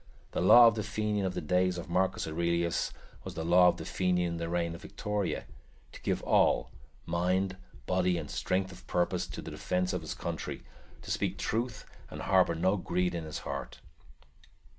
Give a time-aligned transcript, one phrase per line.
[0.31, 2.91] The law of the Fenian of the days of Marcus Aurelius
[3.23, 5.45] was the law of the Fenian in the reign of Victoria
[5.91, 6.71] to give all
[7.05, 10.63] mind, body, and strength of purpose to the defense of his country,
[11.03, 13.79] "to speak truth and harbor no greed in his heart."